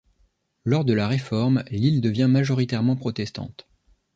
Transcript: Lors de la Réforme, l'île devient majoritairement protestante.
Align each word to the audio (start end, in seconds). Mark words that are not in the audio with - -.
Lors 0.65 0.83
de 0.83 0.93
la 0.93 1.07
Réforme, 1.07 1.63
l'île 1.69 2.01
devient 2.01 2.25
majoritairement 2.27 2.95
protestante. 2.95 3.67